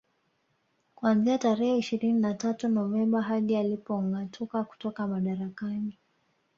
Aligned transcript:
Kuanzia 0.95 1.37
tarehe 1.37 1.77
ishirini 1.77 2.19
na 2.19 2.33
tatu 2.33 2.67
Novemba 2.67 3.21
hadi 3.21 3.55
alipongâatuka 3.55 4.63
kutoka 4.63 5.07
madarakani 5.07 5.97